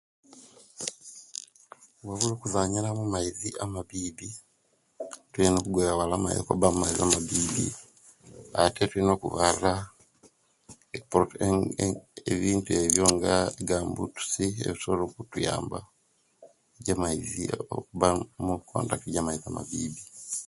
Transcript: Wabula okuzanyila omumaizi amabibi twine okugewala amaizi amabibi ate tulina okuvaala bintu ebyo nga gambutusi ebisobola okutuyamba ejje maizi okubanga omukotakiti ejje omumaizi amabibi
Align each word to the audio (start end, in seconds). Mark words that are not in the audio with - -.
Wabula 2.07 2.33
okuzanyila 2.35 2.87
omumaizi 2.91 3.49
amabibi 3.63 4.29
twine 5.31 5.55
okugewala 5.61 6.13
amaizi 6.17 6.99
amabibi 7.05 7.65
ate 8.61 8.81
tulina 8.89 9.11
okuvaala 9.15 9.71
bintu 12.43 12.69
ebyo 12.85 13.05
nga 13.13 13.33
gambutusi 13.67 14.45
ebisobola 14.67 15.03
okutuyamba 15.05 15.79
ejje 16.77 16.93
maizi 17.01 17.43
okubanga 17.77 18.23
omukotakiti 18.39 19.07
ejje 19.09 19.19
omumaizi 19.21 19.45
amabibi 19.49 20.01